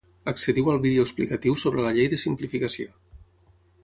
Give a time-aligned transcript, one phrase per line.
[0.31, 2.91] Accediu al vídeo explicatiu sobre la Llei de simplificació.